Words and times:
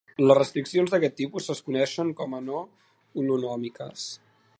Les 0.27 0.37
restriccions 0.37 0.93
d'aquest 0.93 1.15
tipus 1.19 1.49
es 1.55 1.61
coneixen 1.67 2.09
com 2.21 2.33
a 2.37 2.41
no-holonòmiques. 2.47 4.07